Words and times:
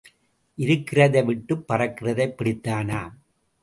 இருக்கிறதை 0.57 1.23
விட்டுப் 1.23 1.73
பறக்கிறதைப் 1.73 2.35
பிடித்தானாம். 2.37 3.13